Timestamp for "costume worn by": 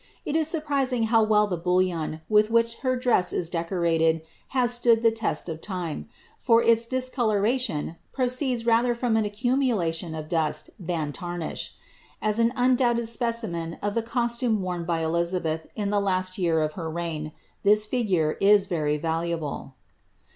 14.01-15.03